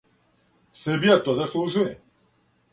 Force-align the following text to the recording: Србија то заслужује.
Србија 0.79 1.19
то 1.29 1.37
заслужује. 1.43 1.95